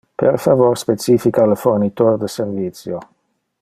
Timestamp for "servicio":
2.39-2.99